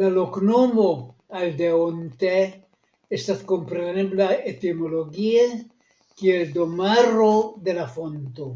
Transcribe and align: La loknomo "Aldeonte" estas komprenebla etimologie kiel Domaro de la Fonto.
La 0.00 0.08
loknomo 0.16 0.88
"Aldeonte" 1.40 2.34
estas 3.20 3.40
komprenebla 3.54 4.28
etimologie 4.52 5.48
kiel 6.22 6.48
Domaro 6.62 7.34
de 7.70 7.80
la 7.82 7.90
Fonto. 7.98 8.54